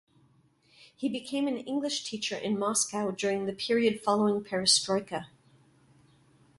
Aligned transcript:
He 0.95 1.07
became 1.09 1.47
an 1.47 1.57
English 1.57 2.03
teacher 2.05 2.35
in 2.35 2.57
Moscow 2.57 3.11
during 3.11 3.45
the 3.45 3.53
period 3.53 4.01
following 4.01 4.43
perestroika. 4.43 5.27